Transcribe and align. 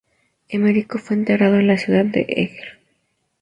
Emerico 0.49 0.97
fue 0.97 1.15
enterrado 1.15 1.57
en 1.59 1.67
la 1.67 1.77
ciudad 1.77 2.05
de 2.05 2.21
Eger. 2.27 2.79